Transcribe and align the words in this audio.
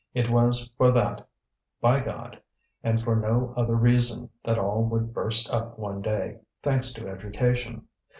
It 0.15 0.31
was 0.31 0.67
for 0.79 0.91
that, 0.93 1.27
by 1.79 1.99
God, 1.99 2.41
and 2.83 2.99
for 2.99 3.15
no 3.15 3.53
other 3.55 3.75
reason, 3.75 4.31
that 4.43 4.57
all 4.57 4.83
would 4.85 5.13
burst 5.13 5.53
up 5.53 5.77
one 5.77 6.01
day, 6.01 6.39
thanks 6.63 6.91
to 6.93 7.07
education. 7.07 7.85